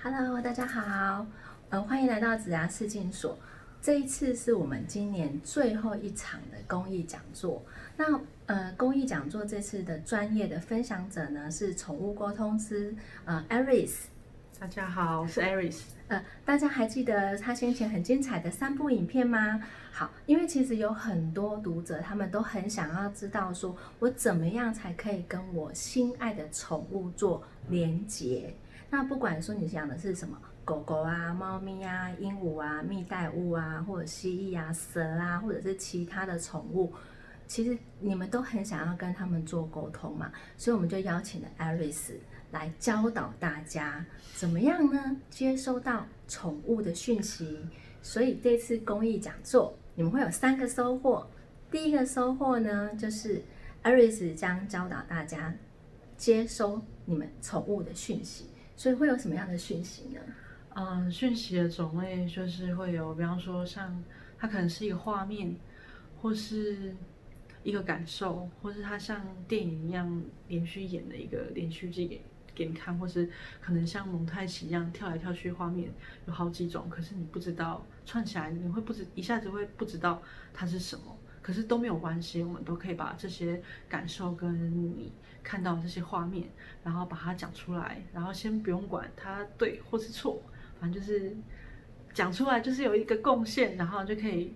[0.00, 1.26] Hello，大家好，
[1.70, 3.36] 呃，欢迎来到子牙视镜所。
[3.82, 7.60] 这一次是我们今年最后一场的公益讲座。
[7.96, 14.04] 那呃，公益讲座这次的专业的分享者呢是宠物沟通师呃 Aris。
[14.60, 15.82] 大家好，我是 Aris。
[16.08, 19.62] 呃，大家还记得他先前很精彩的三部影片吗？
[19.92, 28.52] 好，因为其实有很多读者他们都很想要知道，说我怎么样才可以跟我心爱的宠物做连结。
[28.90, 36.92] 那不管说你养的是什么狗狗啊、猫咪啊、鹦鹉啊、蜜袋鼯啊，或者蜥蜴啊、蛇啊，或者是其他的宠物，
[37.48, 42.12] 其实你们都很想要跟他们做沟通嘛，所以我们就邀请了 Aris
[42.52, 47.58] 来教导大家怎么样呢接收到宠物的讯息。
[48.00, 51.26] 所以这次公益讲座，你们会有三个收获。
[51.70, 53.42] 第一个收获呢，就是
[53.82, 55.52] Aris 将教导大家
[56.16, 58.46] 接收你们宠物的讯息。
[58.76, 60.20] 所以会有什么样的讯息呢？
[60.76, 64.00] 嗯，讯息的种类就是会有，比方说像
[64.38, 65.56] 它可能是一个画面，
[66.22, 66.94] 或是
[67.68, 72.22] 一个感受，或是它像电影一样连续演的一个连续剧给
[72.54, 73.28] 给你看，或是
[73.60, 75.90] 可能像蒙太奇一样跳来跳去，画面
[76.26, 80.22] 有好几种，可是你不知道串起来，你会不知一下子会不知道
[80.54, 81.14] 它是什么。
[81.42, 86.48] 可是都没有关系，我们都可以把这些感受跟你看到这些画面，
[86.82, 90.40] 然后把它讲出来，然后先不用管它对或是错，
[90.80, 91.36] 反正就是
[92.14, 94.54] 讲出来，就是有一个贡献，然后就可以。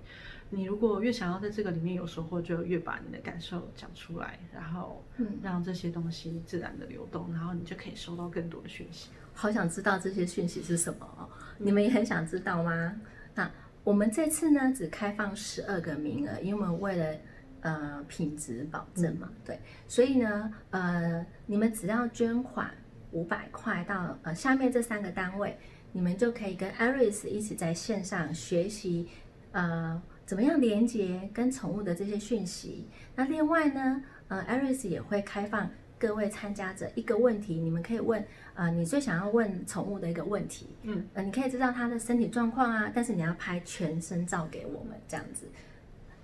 [0.55, 5.03] 你如果越想要在这个里面有收获，就越把你的感受讲出来，然后
[5.43, 9.09] 让这些东西自然的流动，然后你就可以收到更多的讯息。
[9.33, 11.27] 好想知道这些讯息是什么哦，
[11.59, 13.01] 你们也很想知道吗？
[13.35, 13.51] 那。
[13.85, 17.17] 我们这次呢，只开放十二个名额，因为我们为了
[17.63, 22.71] 呃品质保证嘛，对，所以呢，呃，你们只要捐款
[23.11, 25.59] 五百块到呃下面这三个单位，
[25.91, 29.09] 你们就可以跟 Aris 一起在线上学习，
[29.51, 30.01] 呃，
[30.33, 32.89] 怎么样连接跟宠物的这些讯息。
[33.15, 35.69] 那另外呢，呃，Aris 也会开放。
[35.99, 45.45] 各位参加者，一个问题，你们可以问，呃，你最想要问宠物的一个问题，嗯，呃，你可以知道它的身体状况啊，但是你要拍全身照给我们这样子，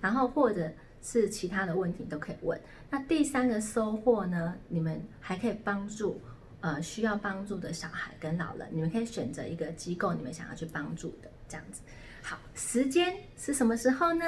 [0.01, 0.71] 然后或者
[1.03, 2.59] 是其他的问题都可以问。
[2.89, 6.19] 那第三个收获呢，你们还可以帮助，
[6.61, 11.81] 呃，需要帮助的小孩跟老人，你们可以选择一个机构，你们想要去帮助的这样子。
[12.21, 14.25] 好，时间是什么时候呢？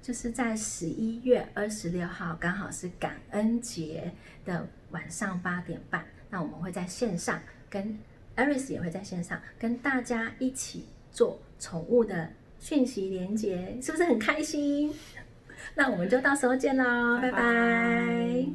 [0.00, 4.12] 就是在十一月二十六号，刚好是感恩节
[4.44, 6.04] 的晚上八点半。
[6.30, 7.98] 那我们会在线上跟
[8.36, 14.94] Aris 也会在线上跟大家一起做宠物的讯息连接，是不是很开心？
[15.74, 18.48] 那我们就到时候见喽，拜拜。